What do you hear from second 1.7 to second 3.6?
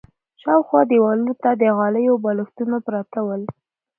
غالیو بالښتونه پراته ول.